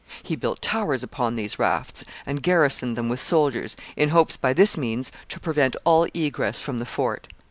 [0.23, 4.75] He built towers upon these rafts, and garrisoned them with soldiers, in hopes by this
[4.75, 7.27] means to prevent all egress from the fort.